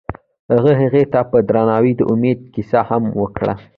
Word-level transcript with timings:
هغه 0.53 0.71
هغې 0.81 1.03
ته 1.13 1.19
په 1.31 1.37
درناوي 1.49 1.93
د 1.95 2.01
امید 2.13 2.39
کیسه 2.53 2.79
هم 2.89 3.03
وکړه. 3.21 3.53